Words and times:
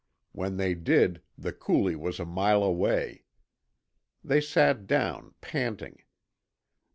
When 0.31 0.57
they 0.57 0.73
did, 0.73 1.21
the 1.37 1.53
coulee 1.53 1.95
was 1.95 2.19
a 2.19 2.25
mile 2.25 2.63
away. 2.63 3.25
They 4.23 4.41
sat 4.41 4.87
down, 4.87 5.35
panting. 5.41 6.01